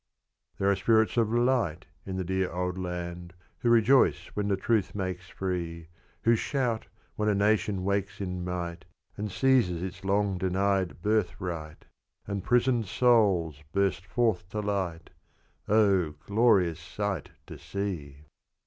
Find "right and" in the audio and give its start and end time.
11.39-12.43